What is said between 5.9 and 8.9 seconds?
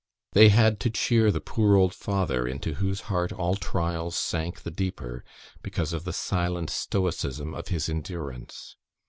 of the silent stoicism of his endurance.